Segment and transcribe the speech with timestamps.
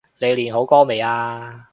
[0.17, 1.67] 你練好歌未呀？